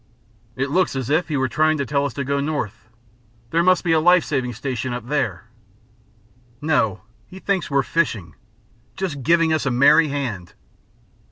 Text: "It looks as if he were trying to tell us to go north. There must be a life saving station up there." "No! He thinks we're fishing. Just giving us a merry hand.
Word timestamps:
"It 0.55 0.71
looks 0.71 0.95
as 0.95 1.11
if 1.11 1.27
he 1.27 1.37
were 1.37 1.47
trying 1.47 1.77
to 1.77 1.85
tell 1.85 2.05
us 2.07 2.13
to 2.15 2.23
go 2.23 2.39
north. 2.39 2.89
There 3.51 3.61
must 3.61 3.83
be 3.83 3.91
a 3.91 3.99
life 3.99 4.25
saving 4.25 4.53
station 4.53 4.93
up 4.93 5.05
there." 5.07 5.43
"No! 6.59 7.01
He 7.27 7.37
thinks 7.37 7.69
we're 7.69 7.83
fishing. 7.83 8.33
Just 8.97 9.21
giving 9.21 9.53
us 9.53 9.67
a 9.67 9.69
merry 9.69 10.07
hand. 10.07 10.55